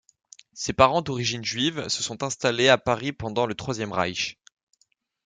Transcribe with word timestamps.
Ses 0.53 0.73
parents 0.73 1.03
d'origine 1.03 1.45
juive 1.45 1.87
se 1.87 2.01
sont 2.01 2.23
installés 2.23 2.69
à 2.69 2.79
Paris 2.79 3.11
pendant 3.13 3.45
le 3.45 3.53
Troisième 3.53 3.91
Reich. 3.93 4.39